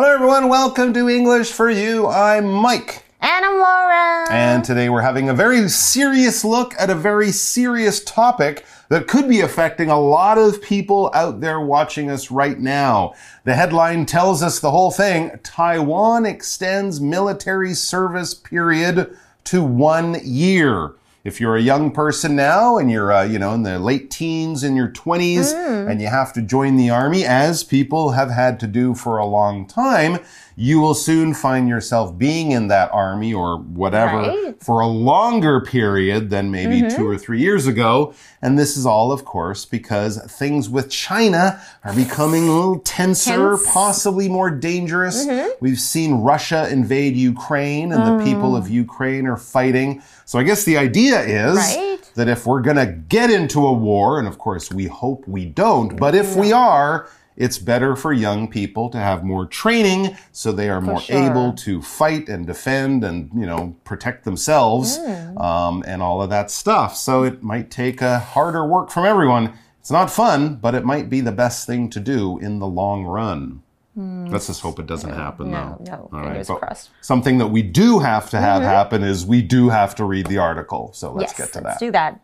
[0.00, 0.48] Hello, everyone.
[0.48, 2.06] Welcome to English for You.
[2.06, 3.02] I'm Mike.
[3.20, 4.26] And I'm Laura.
[4.30, 9.28] And today we're having a very serious look at a very serious topic that could
[9.28, 13.14] be affecting a lot of people out there watching us right now.
[13.42, 20.92] The headline tells us the whole thing Taiwan extends military service period to one year.
[21.28, 24.64] If you're a young person now and you're, uh, you know, in the late teens,
[24.64, 25.90] in your 20s, Mm.
[25.90, 29.26] and you have to join the army, as people have had to do for a
[29.26, 30.20] long time,
[30.60, 34.60] you will soon find yourself being in that army or whatever Right.
[34.60, 36.96] for a longer period than maybe mm-hmm.
[36.96, 38.12] two or three years ago.
[38.42, 43.50] And this is all, of course, because things with China are becoming a little tenser,
[43.50, 43.72] Tense.
[43.72, 45.24] possibly more dangerous.
[45.24, 45.48] Mm-hmm.
[45.60, 48.24] We've seen Russia invade Ukraine and the mm.
[48.24, 50.02] people of Ukraine are fighting.
[50.24, 52.00] So I guess the idea is Right.
[52.16, 55.44] that if we're going to get into a war, and of course we hope we
[55.44, 57.06] don't, but if we are,
[57.38, 61.16] it's better for young people to have more training so they are more sure.
[61.30, 65.38] able to fight and defend and, you know, protect themselves Hmm.
[65.38, 66.96] um, and all of that stuff.
[66.96, 69.52] So it might take a harder work from everyone.
[69.80, 73.04] It's not fun, but it might be the best thing to do in the long
[73.04, 73.62] run.
[73.96, 75.52] Let's just hope it doesn't happen, Hmm.
[75.52, 75.92] No, though.
[76.12, 76.90] no, All right, but crossed.
[77.00, 80.38] Something that we do have to have happen is we do have to read the
[80.38, 80.90] article.
[80.92, 81.64] So let's yes, get to that.
[81.64, 81.86] let's that.
[81.86, 82.20] do that.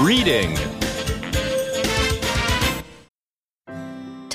[0.00, 0.56] Reading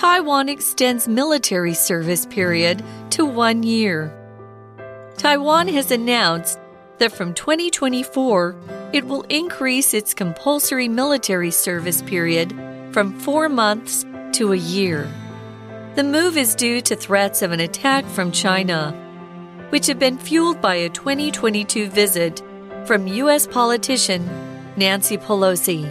[0.09, 4.11] Taiwan extends military service period to one year.
[5.17, 6.57] Taiwan has announced
[6.97, 8.55] that from 2024,
[8.91, 12.49] it will increase its compulsory military service period
[12.91, 15.07] from four months to a year.
[15.93, 18.91] The move is due to threats of an attack from China,
[19.69, 22.41] which have been fueled by a 2022 visit
[22.87, 23.45] from U.S.
[23.45, 24.27] politician
[24.75, 25.87] Nancy Pelosi.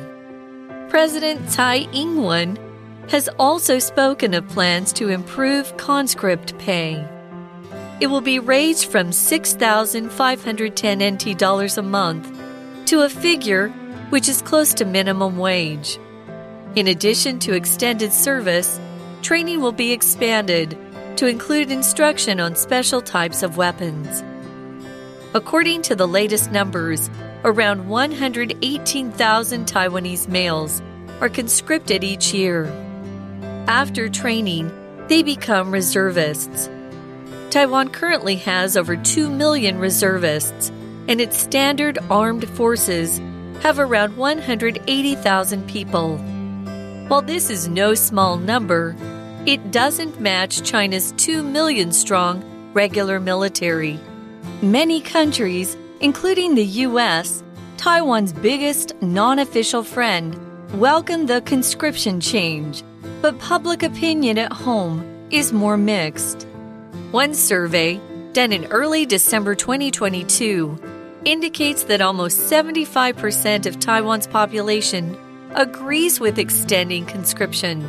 [0.91, 2.59] President Tsai Ing wen
[3.09, 7.07] has also spoken of plans to improve conscript pay.
[8.01, 12.39] It will be raised from 6,510 NT dollars a month
[12.87, 13.71] to a figure
[14.11, 15.99] which is close to minimum wage.
[16.75, 18.79] In addition to extended service,
[19.23, 20.77] training will be expanded
[21.17, 24.23] to include instruction on special types of weapons.
[25.35, 27.11] According to the latest numbers,
[27.45, 30.83] around 118,000 Taiwanese males
[31.21, 32.73] are conscripted each year.
[33.69, 34.73] After training,
[35.09, 36.71] they become reservists.
[37.51, 40.71] Taiwan currently has over 2 million reservists,
[41.07, 43.21] and its standard armed forces
[43.61, 46.17] have around 180,000 people.
[47.09, 48.97] While this is no small number,
[49.45, 52.43] it doesn't match China's 2 million strong
[52.73, 54.01] regular military.
[54.63, 57.45] Many countries, including the US,
[57.77, 60.35] Taiwan's biggest non official friend,
[60.81, 62.83] welcome the conscription change,
[63.21, 66.47] but public opinion at home is more mixed.
[67.11, 68.01] One survey,
[68.33, 70.79] done in early December 2022,
[71.25, 75.17] indicates that almost 75% of Taiwan's population
[75.55, 77.87] agrees with extending conscription.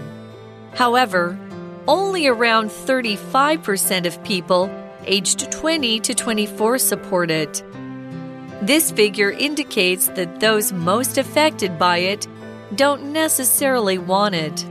[0.74, 1.38] However,
[1.88, 4.70] only around 35% of people
[5.06, 7.64] aged 20 to 24 support it.
[8.62, 12.28] This figure indicates that those most affected by it
[12.76, 14.66] don't necessarily want it.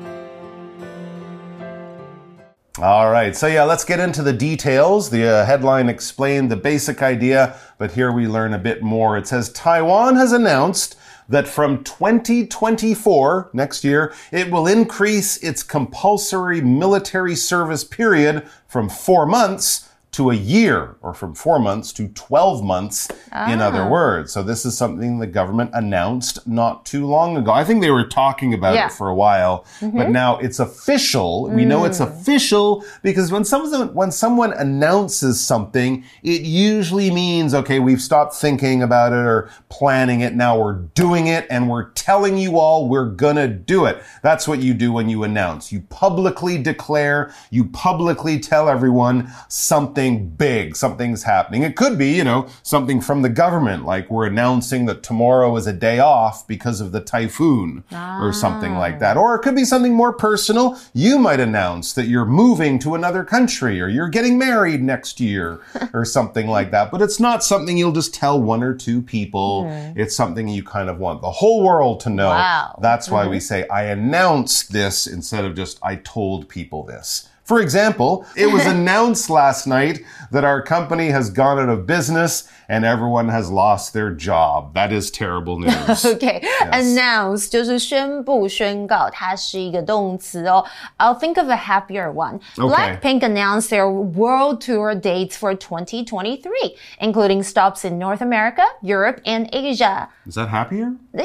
[2.81, 5.11] All right, so yeah, let's get into the details.
[5.11, 9.19] The uh, headline explained the basic idea, but here we learn a bit more.
[9.19, 10.95] It says Taiwan has announced
[11.29, 19.27] that from 2024, next year, it will increase its compulsory military service period from four
[19.27, 19.88] months
[20.19, 23.09] to a year, or from four months to 12 months,
[23.49, 23.89] in other ah.
[23.89, 24.33] words.
[24.33, 27.53] So, this is something the government announced not too long ago.
[27.53, 28.87] I think they were talking about Yeah.
[28.87, 30.13] it for a while, but mm-hmm.
[30.13, 31.49] now it's official.
[31.51, 32.09] We know it's mm.
[32.09, 38.83] official because when someone, when someone announces something, it usually means, okay, we've stopped thinking
[38.83, 40.35] about it or planning it.
[40.35, 44.03] Now we're doing it and we're telling you all we're gonna do it.
[44.23, 45.71] That's what you do when you announce.
[45.71, 51.63] You publicly declare, you publicly tell everyone something big, something's happening.
[51.63, 55.67] It could be, you know, something from the government, like we're announcing that tomorrow is
[55.67, 58.99] a day off because of the typhoon or something like ah.
[58.99, 59.17] that.
[59.17, 60.79] Or it could be something more personal.
[60.95, 65.61] You might announce that you're moving to another country or you're getting married next year
[65.93, 66.91] or something like that.
[66.91, 69.67] But it's not something you'll just tell one or two people.
[69.97, 72.29] It's something you kind of want the whole world to know.
[72.29, 72.79] Wow.
[72.81, 73.43] That's why we mm-hmm.
[73.43, 77.29] say, I announced this instead of just, I told people this.
[77.49, 82.44] For example, it was announced last night that our company has gone out of business
[82.70, 84.74] and everyone has lost their job.
[84.74, 86.06] That is terrible news.
[86.06, 86.42] okay,
[86.72, 90.64] announce 就是宣布、宣告，它是一个动词哦。
[90.98, 92.40] I'll think of a happier one.
[92.58, 92.70] Okay.
[93.00, 99.48] Blackpink announced their world tour dates for 2023, including stops in North America, Europe, and
[99.52, 100.08] Asia.
[100.26, 100.94] Is that happier?
[101.14, 101.24] Yeah,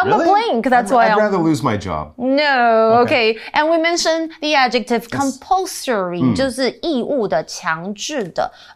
[0.00, 0.24] I'm Really?
[0.24, 0.68] a blink.
[0.68, 1.18] That's I'd, why I'd I'm.
[1.18, 2.12] rather lose my job.
[2.18, 3.30] No, Okay.
[3.32, 3.38] okay.
[3.54, 8.29] And we mentioned the adjective compulsory，、就是义务的、强制的。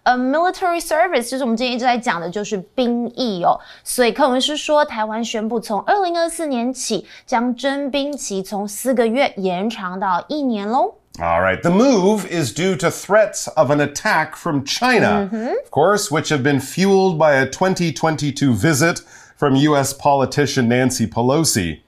[0.04, 3.58] A military service 就是我们今天一直在讲的，就是兵役哦。
[3.84, 10.94] 所以课文是说，台湾宣布从二零二四年起，将征兵期从四个月延长到一年喽。
[11.18, 11.60] All right.
[11.60, 16.42] The move is due to threats of an attack from China, of course, which have
[16.42, 19.02] been fueled by a 2022 visit
[19.36, 19.92] from U.S.
[19.92, 21.80] politician Nancy Pelosi.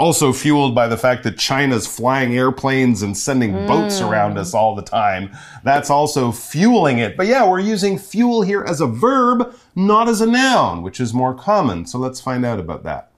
[0.00, 4.06] Also fueled by the fact that China's flying airplanes and sending boats hmm.
[4.06, 5.30] around us all the time.
[5.62, 7.18] That's also fueling it.
[7.18, 11.12] But yeah, we're using fuel here as a verb, not as a noun, which is
[11.12, 11.84] more common.
[11.84, 13.09] So let's find out about that.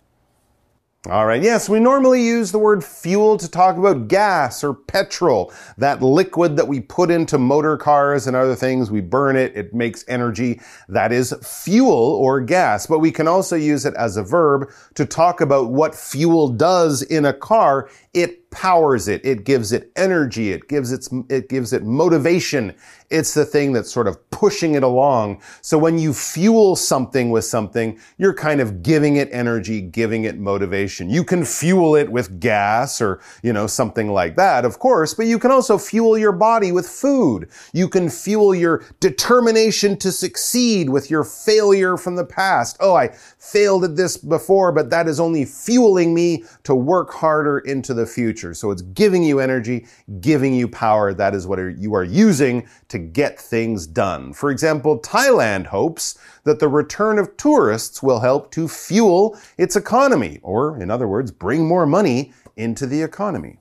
[1.10, 1.42] All right.
[1.42, 6.54] Yes, we normally use the word fuel to talk about gas or petrol, that liquid
[6.54, 8.88] that we put into motor cars and other things.
[8.88, 10.60] We burn it, it makes energy.
[10.88, 12.86] That is fuel or gas.
[12.86, 17.02] But we can also use it as a verb to talk about what fuel does
[17.02, 17.90] in a car.
[18.14, 19.24] It powers it.
[19.24, 20.52] It gives it energy.
[20.52, 22.74] It gives it, it gives it motivation.
[23.10, 25.42] It's the thing that's sort of pushing it along.
[25.60, 30.38] So when you fuel something with something, you're kind of giving it energy, giving it
[30.38, 31.10] motivation.
[31.10, 35.26] You can fuel it with gas or, you know, something like that, of course, but
[35.26, 37.48] you can also fuel your body with food.
[37.72, 42.76] You can fuel your determination to succeed with your failure from the past.
[42.80, 47.58] Oh, I failed at this before, but that is only fueling me to work harder
[47.60, 48.54] into the future.
[48.54, 49.86] So it's giving you energy,
[50.20, 51.14] giving you power.
[51.14, 54.32] That is what you are using to get things done.
[54.32, 60.40] For example, Thailand hopes that the return of tourists will help to fuel its economy,
[60.42, 63.58] or in other words, bring more money into the economy.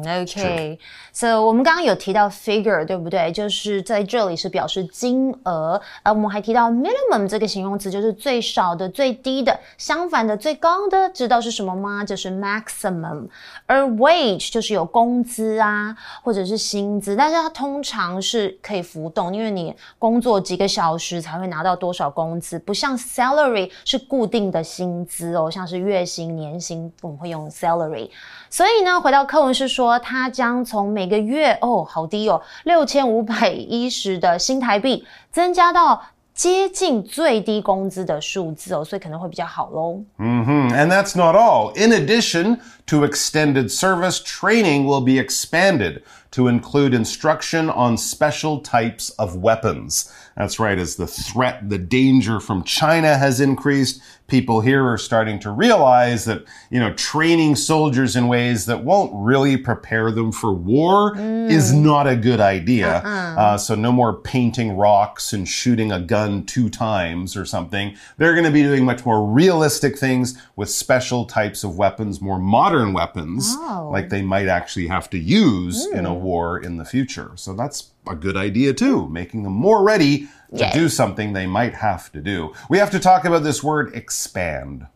[0.00, 0.78] OK，所以、
[1.12, 3.32] so, 我们刚刚有提到 figure，对不对？
[3.32, 9.58] 就是在这里是表示金额，而我们还提到 minimum 这个形容词，就是最少的、最低的。
[9.76, 12.04] 相反的，最高的，知道是什么吗？
[12.04, 13.26] 就是 maximum。
[13.66, 28.07] 而 wage 就是有工资啊，或者是薪资，但是它通常是可以 浮动，因为你工作几个小时才会拿到多少工资，不像 salary 是固定的薪资哦，像是月薪、年薪，我们会用 salary。
[28.51, 35.99] 所以呢，回到课文是说，他将从每个月哦，好低哦，六千五百一十的新台币，增加到
[36.35, 40.03] 接近最低工资的数字哦，所以可能会比较好喽。
[40.17, 40.73] Mm -hmm.
[40.73, 41.71] And that's not all.
[41.75, 42.57] In addition
[42.87, 46.01] to extended service, training will be expanded
[46.33, 50.11] to include instruction on special types of weapons.
[50.35, 55.37] That's right, as the threat, the danger from China has increased, people here are starting
[55.39, 60.51] to realize that, you know, training soldiers in ways that won't really prepare them for
[60.51, 61.51] war mm.
[61.51, 63.01] is not a good idea.
[63.05, 63.35] Uh-uh.
[63.39, 67.95] Uh, so no more painting rocks and shooting a gun two times or something.
[68.17, 72.39] They're going to be doing much more realistic things with special types of weapons, more
[72.39, 73.89] modern weapons, oh.
[73.91, 75.97] like they might actually have to use mm.
[75.99, 76.21] in a mm.
[76.21, 77.33] war in the future.
[77.35, 81.73] So that's a good idea too, making them more ready to do something they might
[81.73, 82.53] have to do.
[82.69, 84.87] We have to talk about this word expand.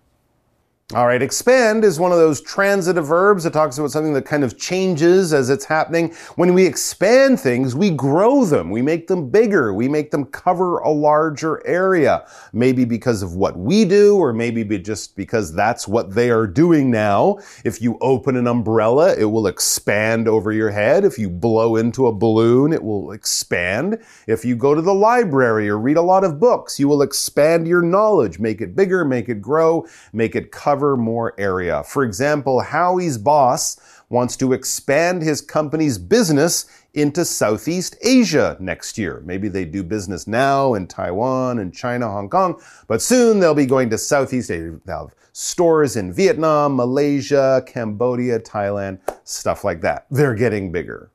[0.96, 4.46] All right, expand is one of those transitive verbs that talks about something that kind
[4.46, 6.14] of changes as it's happening.
[6.38, 8.70] When we expand things, we grow them.
[8.70, 9.74] We make them bigger.
[9.74, 12.26] We make them cover a larger area.
[12.54, 16.90] Maybe because of what we do, or maybe just because that's what they are doing
[16.90, 17.40] now.
[17.66, 21.04] If you open an umbrella, it will expand over your head.
[21.04, 24.02] If you blow into a balloon, it will expand.
[24.26, 27.68] If you go to the library or read a lot of books, you will expand
[27.68, 31.82] your knowledge, make it bigger, make it grow, make it cover cover more area.
[31.84, 33.78] For example, Howie's boss
[34.10, 39.24] wants to expand his company's business into Southeast Asia next year.
[39.26, 43.66] Maybe they do business now in Taiwan and China, Hong Kong, but soon they'll be
[43.66, 44.80] going to Southeast Asia.
[44.86, 50.06] They'll have stores in Vietnam, Malaysia, Cambodia, Thailand, stuff like that.
[50.12, 51.10] They're getting bigger.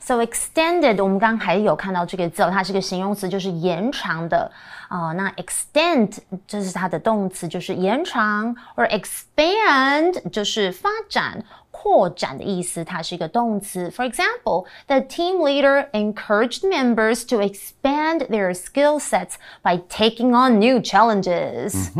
[0.00, 4.48] So extended，我们刚刚还有看到这个字，它是个形容词，就是延长的
[4.86, 5.10] 啊。
[5.12, 13.90] 那 extend 这是它的动词，就是延长；而 expand 就是发展、扩展的意思，它是一个动词。
[13.90, 19.32] For example, the team leader encouraged members to expand their skill sets
[19.64, 21.90] by taking on new challenges.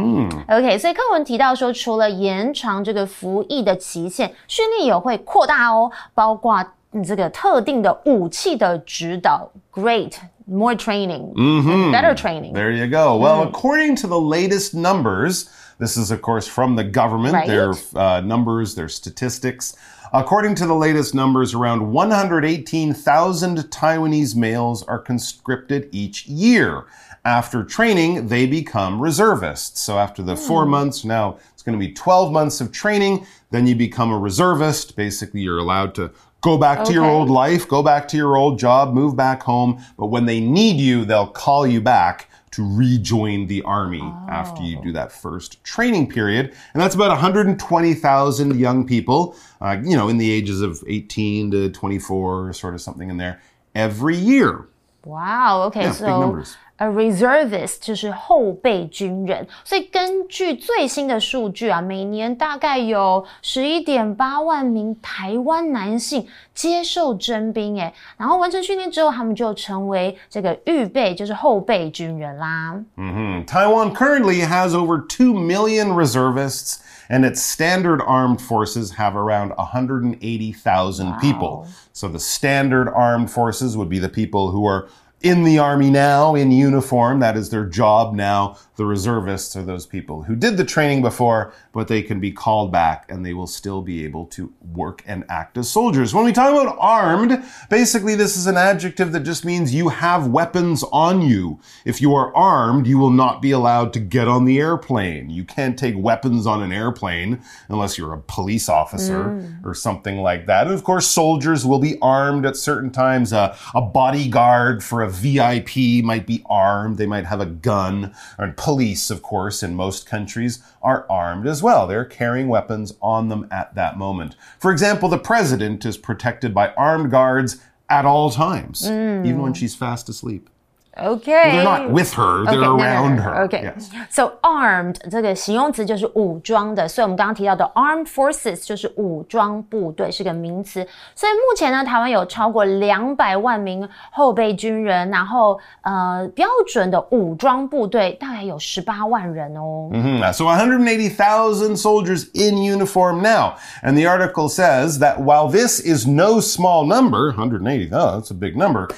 [0.46, 6.64] OK，所以课文提到说，除了延长这个服役的期限，训练也会扩大哦，包括。
[7.04, 10.12] 这个特定的武器的指导，great
[10.46, 11.92] more training, mm -hmm.
[11.92, 12.52] better training.
[12.52, 13.16] There you go.
[13.18, 13.48] Well, mm.
[13.48, 17.34] according to the latest numbers, this is of course from the government.
[17.34, 17.46] Right.
[17.46, 19.74] Their uh, numbers, their statistics.
[20.12, 26.84] According to the latest numbers, around 118,000 Taiwanese males are conscripted each year.
[27.24, 29.80] After training, they become reservists.
[29.80, 30.70] So after the four hmm.
[30.70, 33.26] months, now it's going to be 12 months of training.
[33.50, 34.96] Then you become a reservist.
[34.96, 36.87] Basically, you're allowed to Go back okay.
[36.87, 39.83] to your old life, go back to your old job, move back home.
[39.97, 44.25] But when they need you, they'll call you back to rejoin the army oh.
[44.29, 46.53] after you do that first training period.
[46.73, 51.69] And that's about 120,000 young people, uh, you know, in the ages of 18 to
[51.69, 53.41] 24, sort of something in there,
[53.75, 54.67] every year.
[55.05, 55.63] Wow.
[55.63, 55.81] Okay.
[55.81, 56.43] Yeah, so
[56.80, 72.78] A reservist 就是后备军人，所以根据最新的数据啊，每年大概有十一点八万名台湾男性接受征兵，诶，然后完成训练之后，他们就成为这个预备，就是后备军人啦。
[72.98, 76.80] 嗯哼，Taiwan currently has over two million reservists.
[77.08, 81.18] and its standard armed forces have around 180,000 wow.
[81.20, 81.68] people.
[81.92, 84.88] So the standard armed forces would be the people who are
[85.21, 87.19] in the army now, in uniform.
[87.19, 88.57] That is their job now.
[88.81, 92.71] The reservists are those people who did the training before, but they can be called
[92.71, 96.15] back and they will still be able to work and act as soldiers.
[96.15, 100.29] When we talk about armed, basically this is an adjective that just means you have
[100.29, 101.59] weapons on you.
[101.85, 105.29] If you are armed, you will not be allowed to get on the airplane.
[105.29, 109.63] You can't take weapons on an airplane unless you're a police officer mm.
[109.63, 110.65] or something like that.
[110.65, 113.31] And of course, soldiers will be armed at certain times.
[113.31, 116.97] Uh, a bodyguard for a VIP might be armed.
[116.97, 118.15] They might have a gun.
[118.39, 118.70] And police,
[119.09, 121.87] of course, in most countries are armed as well.
[121.87, 124.35] They're carrying weapons on them at that moment.
[124.59, 129.55] For example, the president is protected by armed guards at all times, even when mm.
[129.55, 130.49] she's fast asleep.
[130.98, 131.52] Okay.
[131.52, 133.22] They're not with her, they're Okay, no, no, no, around no.
[133.22, 133.44] her.
[133.44, 133.64] Okay.
[133.64, 133.90] Yes.
[134.08, 140.86] So armed 这个形容词就是武装的，所以我们刚刚提到的 armed forces 就是武装部队，是个名词。
[141.14, 149.90] 所以目前呢，台湾有超过两百万名后备军人，然后呃标准的武装部队大概有十八万人哦。
[149.92, 150.32] Mhm.
[150.32, 153.56] So 180,000 soldiers in uniform now.
[153.82, 158.34] And the article says that while this is no small number, 180, oh, that's a
[158.34, 158.88] big number,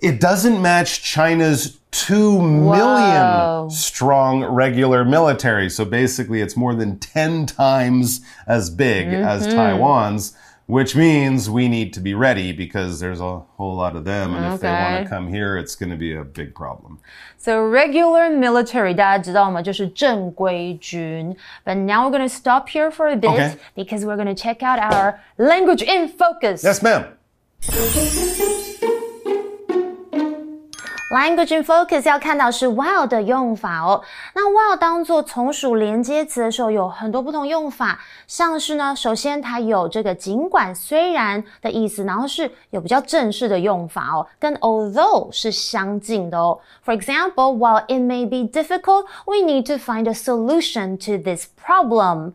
[0.00, 3.68] it doesn't match China's 2 million Whoa.
[3.70, 5.68] strong regular military.
[5.68, 10.36] So basically, it's more than 10 times as big as Taiwan's.
[10.66, 14.36] Which means we need to be ready because there's a whole lot of them.
[14.36, 15.02] And if they want Okay.
[15.02, 17.00] to come here, it's going to be a big problem.
[17.36, 19.60] So regular military 大家知道吗？
[19.60, 21.36] 就是正规军。
[21.64, 23.56] But now we're going to stop here for a bit Okay.
[23.74, 26.62] because we're going to check out our language in focus.
[26.62, 27.16] Yes, ma'am.
[31.11, 34.01] Language in focus 要看到是 while 的用法哦。
[34.33, 46.59] 那 while 当做从属连接词的时候，有很多不同用法，像是呢，首先它有这个尽管、虽然的意思，然后是有比较正式的用法哦，跟 although 是相近的哦。
[46.83, 52.33] For example, while it may be difficult, we need to find a solution to this problem.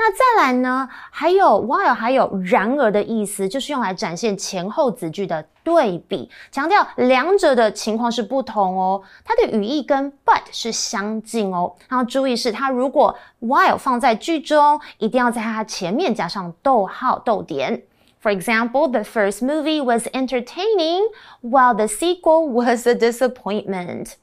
[0.00, 9.02] 那再来呢，还有 while 还有然而的意思，就是用来展现前后子句的对比，强调两者的情况是不同哦。
[9.24, 11.74] 它的语义跟 but 是相近哦。
[11.88, 17.82] 然后注意是它如果 while 放在句中，一定要在它前面加上逗号逗点。
[18.22, 21.02] For example, the first movie was entertaining,
[21.42, 24.14] while the sequel was a disappointment.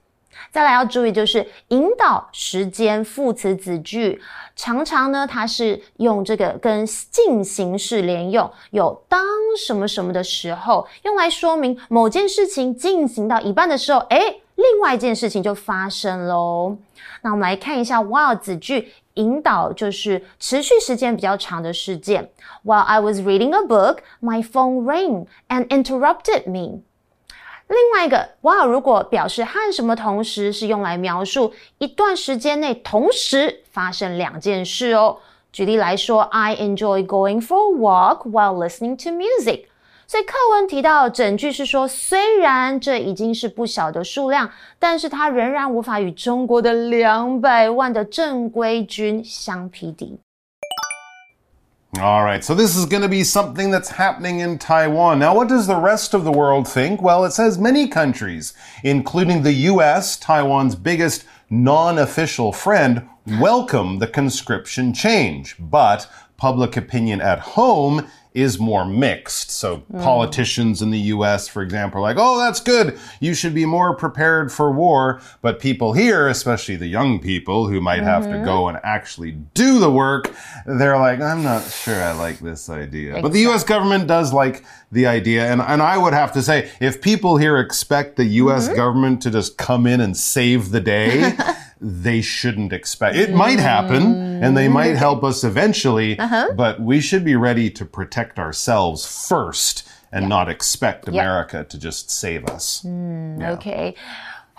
[0.51, 4.21] 再来要注意就是引导时间副词子句，
[4.55, 9.21] 常常呢它是用这个跟进行式连用，有当
[9.57, 16.77] 什么什么的时候，用来说明某件事情进行到一半的时候，诶，另外一件事情就发生喽。
[17.21, 18.93] 那我们来看一下 while 子句。
[19.15, 22.31] 引导就是持续时间比较长的事件。
[22.65, 26.81] While I was reading a book, my phone rang and interrupted me.
[27.67, 35.17] 另外一个 while 如果表示和什么同时，是用来描述一段时间内同时发生两件事哦。
[35.51, 39.65] 举例来说，I enjoy going for a walk while listening to music。
[40.05, 50.19] 所以课文提到整句是说，虽然这已经是不小的数量，但是它仍然无法与中国的两百万的正规军相匹敌。
[52.01, 55.17] All right, so this is going to be something that's happening in Taiwan.
[55.17, 57.01] Now, what does the rest of the world think?
[57.01, 58.53] Well, it says many countries,
[58.83, 63.07] including the US, Taiwan's biggest non official friend,
[63.39, 65.55] welcome the conscription change.
[65.57, 69.49] But public opinion at home is more mixed.
[69.49, 72.99] So, politicians in the US, for example, are like, oh, that's good.
[73.21, 75.21] You should be more prepared for war.
[75.41, 79.79] But people here, especially the young people who might have to go and actually do
[79.79, 80.33] the work,
[80.65, 83.21] they're like, I'm not sure I like this idea.
[83.21, 85.51] But the US government does like the idea.
[85.51, 88.75] And, and I would have to say, if people here expect the US mm-hmm.
[88.75, 91.37] government to just come in and save the day,
[91.81, 93.15] they shouldn't expect.
[93.15, 94.97] It might happen and they might mm.
[94.97, 96.53] help us eventually uh-huh.
[96.55, 102.09] but we should be ready to protect ourselves first and not expect america to just
[102.09, 102.83] save us.
[102.85, 103.95] Mm, OK。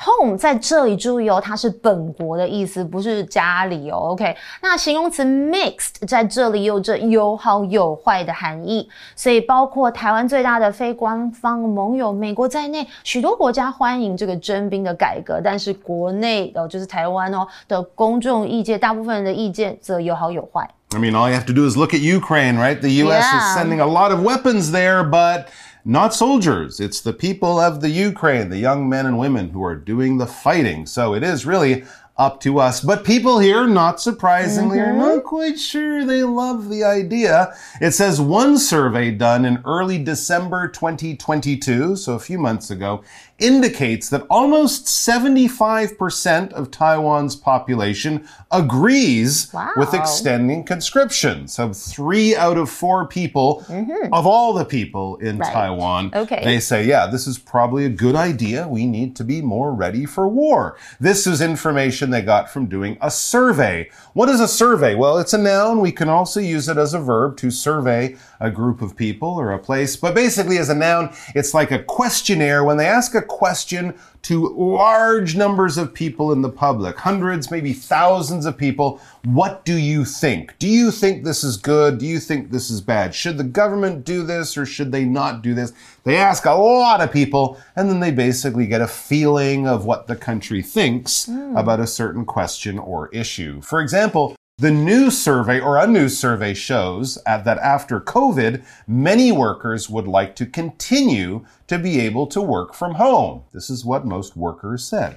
[0.04, 3.98] Home 在这里注意哦，它是本国的意思，不是家里哦。
[4.14, 20.68] OK，那形容词 mixed 在这里有着有好有坏的含义，所以包括台湾最大的非官方盟友美国在内，许多国家欢迎这个征兵的改革，但是国内哦，就是台湾哦的公众意见，大部分人的意见则有好有坏。
[20.94, 23.38] i mean all you have to do is look at ukraine right the us Yeah.
[23.38, 25.46] is sending a lot of weapons there but
[25.87, 26.81] not soldiers.
[26.81, 30.27] It's the people of the ukraine the young men and women who are doing the
[30.27, 30.85] fighting.
[30.85, 31.85] So it is really
[32.19, 32.81] up to us.
[32.81, 35.29] But people here, not surprisingly, are not mm-hmm.
[35.29, 37.55] quite sure they love the idea.
[37.81, 43.03] It says one survey done in early December 2022, so a few months ago,
[43.39, 49.73] indicates that almost 75% of Taiwan's population agrees Wow.
[49.77, 51.47] with extending conscription.
[51.47, 54.13] So three out of four people mm-hmm.
[54.13, 55.53] of all the people in Right.
[55.53, 56.43] Taiwan, Okay.
[56.45, 58.67] they say, yeah, this is probably a good idea.
[58.67, 60.77] We need to be more ready for war.
[60.99, 63.91] This is information they got from doing a survey.
[64.13, 64.95] What is a survey?
[64.95, 65.81] Well, it's a noun.
[65.81, 69.53] We can also use it as a verb to survey a group of people or
[69.53, 69.97] a place.
[69.97, 72.65] But basically, as a noun, it's like a questionnaire.
[72.65, 73.95] When they ask a question
[74.27, 79.77] to large numbers of people in the public, hundreds, maybe thousands of people, what do
[79.77, 80.59] you think?
[80.59, 81.99] Do you think this is good?
[81.99, 83.15] Do you think this is bad?
[83.15, 85.73] Should the government do this or should they not do this?
[86.03, 90.09] They ask a lot of people and then they basically get a feeling of what
[90.09, 91.57] the country thinks mm.
[91.57, 93.61] about a certain question or issue.
[93.61, 99.91] For example, the new survey or a new survey shows that after COVID, many workers
[99.91, 103.43] would like to continue to be able to work from home.
[103.53, 105.17] This is what most workers said.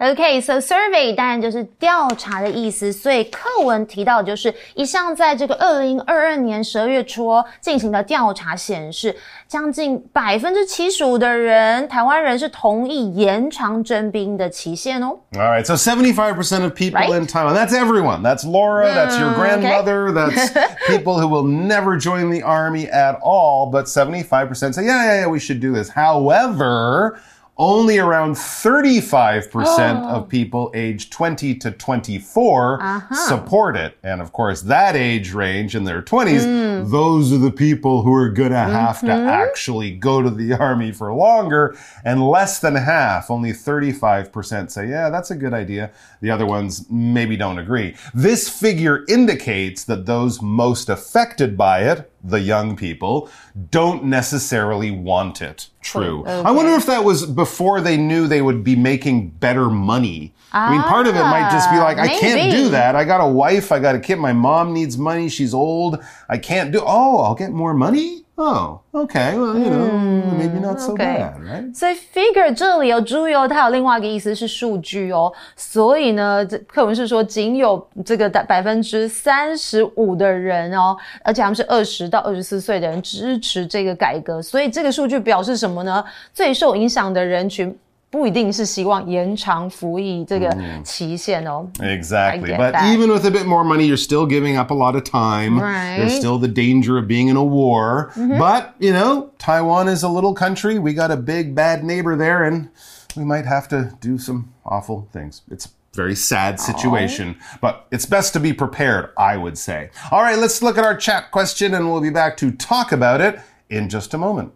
[0.00, 9.16] OK，so survey 当然就是调查的意思，所以课文提到就是一项在这个二零二二年十二月初进行的调查显示，
[9.48, 15.18] 将近百分之七十五的人，台湾人是同意延长征兵的期限哦。
[15.32, 17.18] All right, so seventy-five percent of people right?
[17.18, 17.54] in Taiwan.
[17.54, 18.22] That's everyone.
[18.22, 18.92] That's Laura.
[18.92, 20.08] That's your grandmother.
[20.08, 20.12] Okay.
[20.12, 20.52] That's
[20.88, 23.70] people who will never join the army at all.
[23.70, 25.88] But seventy-five percent say, yeah, yeah, yeah, we should do this.
[25.88, 27.18] However
[27.61, 30.15] only around 35% oh.
[30.15, 33.15] of people aged 20 to 24 uh-huh.
[33.27, 33.95] support it.
[34.01, 36.89] And of course, that age range in their 20s, mm.
[36.89, 39.05] those are the people who are going to have mm-hmm.
[39.05, 41.77] to actually go to the army for longer.
[42.03, 45.91] And less than half, only 35% say, yeah, that's a good idea.
[46.21, 47.95] The other ones maybe don't agree.
[48.15, 53.29] This figure indicates that those most affected by it, the young people,
[53.69, 55.69] don't necessarily want it.
[55.81, 56.21] True.
[56.21, 56.31] Okay.
[56.31, 60.33] I wonder if that was before they knew they would be making better money.
[60.53, 62.15] Ah, I mean, part of it might just be like, maybe.
[62.15, 62.95] I can't do that.
[62.95, 66.37] I got a wife, I got a kid, my mom needs money, she's old, I
[66.37, 68.25] can't do, oh, I'll get more money?
[68.43, 69.37] Oh, okay.
[69.37, 71.71] Well, you know, mm, maybe not so bad, right?
[71.75, 75.31] 所以 figure 这里有猪油，它有另外一个意思是数据哦。
[75.55, 84.41] 所以呢，这课文是说仅有这个百分之三十五的人哦，而且他们是二十到二十四岁的人支持这个改革。
[84.41, 86.03] 所以这个数据表示什么呢？
[86.33, 87.77] 最受影响的人群。
[88.10, 91.68] 不一定是希望延长服役这个期限哦。
[91.80, 92.56] Exactly.
[92.56, 92.94] But that.
[92.94, 95.60] even with a bit more money, you're still giving up a lot of time.
[95.60, 95.98] Right.
[95.98, 98.12] There's still the danger of being in a war.
[98.16, 98.38] Mm -hmm.
[98.38, 100.78] But, you know, Taiwan is a little country.
[100.78, 102.68] We got a big bad neighbor there and
[103.16, 105.42] we might have to do some awful things.
[105.50, 107.60] It's very sad situation, Aww.
[107.60, 109.90] but it's best to be prepared, I would say.
[110.10, 113.20] All right, let's look at our chat question and we'll be back to talk about
[113.20, 114.52] it in just a moment.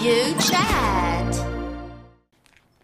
[0.00, 1.50] You chat.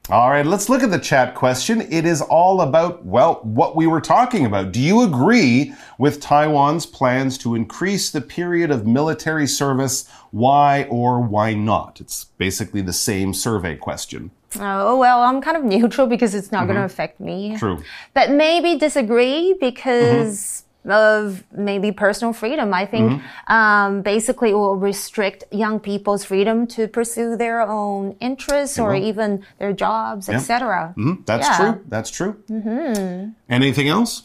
[0.08, 1.80] All right, let's look at the chat question.
[1.80, 4.70] It is all about, well, what we were talking about.
[4.70, 10.08] Do you agree with Taiwan's plans to increase the period of military service?
[10.30, 12.00] Why or why not?
[12.00, 14.30] It's basically the same survey question.
[14.60, 16.74] Oh, well, I'm kind of neutral because it's not mm -hmm.
[16.74, 17.56] going to affect me.
[17.58, 17.78] True.
[18.14, 20.36] But maybe disagree because.
[20.36, 22.72] Mm -hmm of maybe personal freedom.
[22.74, 23.54] I think mm -hmm.
[23.56, 29.44] um, basically it will restrict young people's freedom to pursue their own interests or even
[29.58, 30.38] their jobs, yeah.
[30.38, 30.92] etc.
[30.96, 31.24] Mm -hmm.
[31.24, 31.58] That's yeah.
[31.58, 31.74] true.
[31.88, 32.34] That's true.
[32.48, 33.32] Mm -hmm.
[33.48, 34.22] Anything else?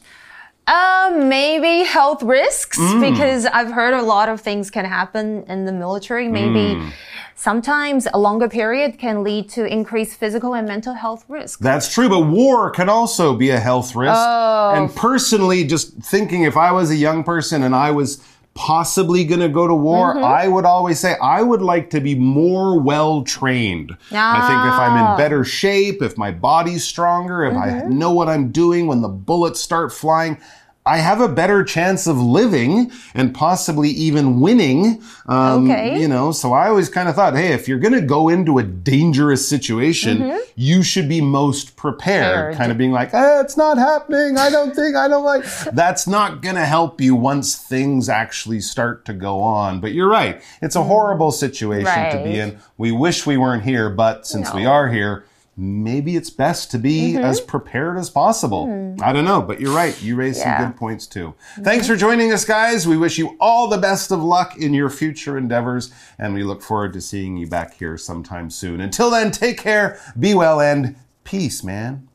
[0.68, 3.12] Um, maybe health risks mm.
[3.12, 6.28] because I've heard a lot of things can happen in the military.
[6.28, 6.94] Maybe mm.
[7.36, 11.60] sometimes a longer period can lead to increased physical and mental health risks.
[11.62, 14.14] That's true, but war can also be a health risk.
[14.16, 14.74] Oh.
[14.76, 19.40] And personally, just thinking if I was a young person and I was possibly going
[19.40, 20.24] to go to war, mm-hmm.
[20.24, 23.96] I would always say I would like to be more well trained.
[24.12, 25.18] I think if I'm in ah.
[25.18, 27.88] better shape, if my body's stronger, if mm-hmm.
[27.88, 30.38] I know what I'm doing when the bullets start flying,
[30.84, 35.04] I have a better chance of living and possibly even winning.
[35.28, 36.00] Um, okay.
[36.02, 38.58] You know, so I always kind of thought, hey, if you're going to go into
[38.58, 40.40] a dangerous situation, mm -hmm.
[40.56, 42.58] you should be most prepared.
[42.58, 44.38] Kind of being like, eh, it's not happening.
[44.38, 45.48] I don't think, I don't like.
[45.84, 49.82] That's not going to help you once things actually start to go on.
[49.82, 50.42] But you're right.
[50.62, 50.90] It's a mm-hmm.
[50.90, 52.12] horrible situation right.
[52.12, 52.58] to be in.
[52.78, 54.56] We wish we weren't here, but since no.
[54.60, 55.24] we are here,
[55.62, 57.24] maybe it's best to be mm-hmm.
[57.24, 58.66] as prepared as possible.
[58.66, 59.02] Mm.
[59.02, 60.00] I don't know, but you're right.
[60.02, 60.58] You raised yeah.
[60.58, 61.36] some good points too.
[61.54, 61.64] Mm-hmm.
[61.64, 62.88] Thanks for joining us, guys.
[62.88, 66.64] We wish you all the best of luck in your future endeavors, and we look
[66.64, 68.82] forward to seeing you back here sometime soon.
[68.82, 72.08] Until then, take care, be well, and peace, man.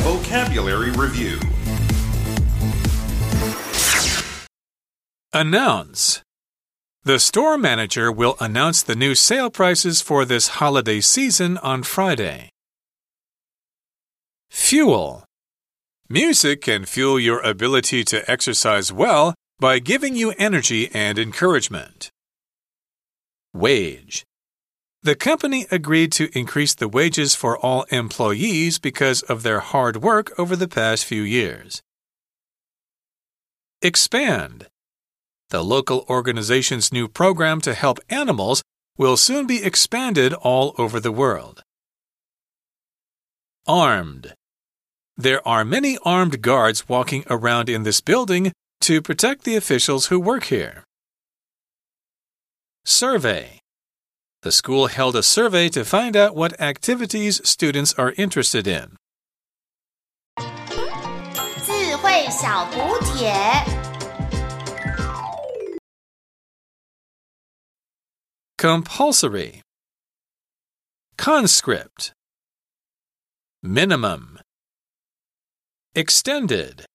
[0.00, 1.38] Vocabulary Review
[5.32, 6.23] Announce
[7.04, 12.48] the store manager will announce the new sale prices for this holiday season on Friday.
[14.48, 15.24] Fuel.
[16.08, 22.08] Music can fuel your ability to exercise well by giving you energy and encouragement.
[23.52, 24.24] Wage.
[25.02, 30.32] The company agreed to increase the wages for all employees because of their hard work
[30.38, 31.82] over the past few years.
[33.82, 34.68] Expand.
[35.53, 38.61] The local organization's new program to help animals
[38.97, 41.63] will soon be expanded all over the world.
[43.67, 44.33] Armed.
[45.17, 50.19] There are many armed guards walking around in this building to protect the officials who
[50.19, 50.83] work here.
[52.85, 53.59] Survey.
[54.41, 58.95] The school held a survey to find out what activities students are interested in.
[61.65, 63.82] 智慧小补帖。
[68.56, 69.62] Compulsory.
[71.16, 72.12] Conscript.
[73.62, 74.38] Minimum.
[75.94, 76.86] Extended.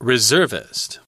[0.00, 1.00] Reservist.